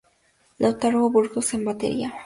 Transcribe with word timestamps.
Lautaro 0.57 1.07
Burgos 1.11 1.53
en 1.53 1.63
batería. 1.67 2.09